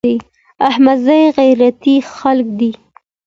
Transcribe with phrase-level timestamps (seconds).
[0.69, 2.71] احمدزي غيرتي خلک دي.